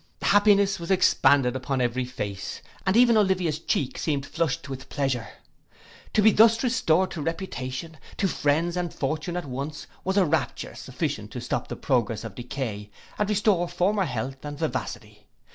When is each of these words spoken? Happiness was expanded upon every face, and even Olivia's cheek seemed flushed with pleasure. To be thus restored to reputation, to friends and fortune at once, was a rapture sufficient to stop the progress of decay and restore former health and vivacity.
Happiness 0.23 0.79
was 0.79 0.89
expanded 0.89 1.55
upon 1.55 1.79
every 1.79 2.05
face, 2.05 2.63
and 2.87 2.97
even 2.97 3.15
Olivia's 3.15 3.59
cheek 3.59 3.99
seemed 3.99 4.25
flushed 4.25 4.67
with 4.67 4.89
pleasure. 4.89 5.27
To 6.13 6.23
be 6.23 6.31
thus 6.31 6.63
restored 6.63 7.11
to 7.11 7.21
reputation, 7.21 7.97
to 8.17 8.27
friends 8.27 8.75
and 8.75 8.91
fortune 8.91 9.37
at 9.37 9.45
once, 9.45 9.85
was 10.03 10.17
a 10.17 10.25
rapture 10.25 10.73
sufficient 10.73 11.29
to 11.33 11.39
stop 11.39 11.67
the 11.67 11.75
progress 11.75 12.23
of 12.23 12.33
decay 12.33 12.89
and 13.19 13.29
restore 13.29 13.67
former 13.69 14.05
health 14.05 14.43
and 14.43 14.57
vivacity. 14.57 15.27